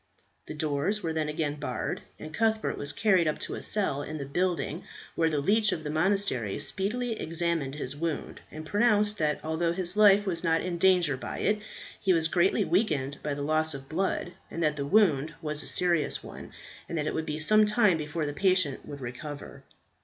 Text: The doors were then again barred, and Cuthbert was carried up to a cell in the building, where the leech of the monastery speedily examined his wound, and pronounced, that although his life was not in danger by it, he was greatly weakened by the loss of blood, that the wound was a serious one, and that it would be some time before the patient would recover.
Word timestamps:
The 0.47 0.55
doors 0.55 1.03
were 1.03 1.13
then 1.13 1.29
again 1.29 1.57
barred, 1.59 2.01
and 2.17 2.33
Cuthbert 2.33 2.75
was 2.75 2.91
carried 2.91 3.27
up 3.27 3.37
to 3.41 3.53
a 3.53 3.61
cell 3.61 4.01
in 4.01 4.17
the 4.17 4.25
building, 4.25 4.83
where 5.13 5.29
the 5.29 5.39
leech 5.39 5.71
of 5.71 5.83
the 5.83 5.91
monastery 5.91 6.57
speedily 6.57 7.19
examined 7.21 7.75
his 7.75 7.95
wound, 7.95 8.41
and 8.49 8.65
pronounced, 8.65 9.19
that 9.19 9.39
although 9.43 9.73
his 9.73 9.95
life 9.95 10.25
was 10.25 10.43
not 10.43 10.61
in 10.61 10.79
danger 10.79 11.15
by 11.15 11.37
it, 11.37 11.59
he 11.99 12.13
was 12.13 12.29
greatly 12.29 12.65
weakened 12.65 13.19
by 13.21 13.35
the 13.35 13.43
loss 13.43 13.75
of 13.75 13.87
blood, 13.87 14.31
that 14.49 14.75
the 14.75 14.87
wound 14.87 15.35
was 15.39 15.61
a 15.61 15.67
serious 15.67 16.23
one, 16.23 16.51
and 16.89 16.97
that 16.97 17.05
it 17.05 17.13
would 17.13 17.27
be 17.27 17.37
some 17.37 17.67
time 17.67 17.95
before 17.99 18.25
the 18.25 18.33
patient 18.33 18.83
would 18.87 19.01
recover. 19.01 19.61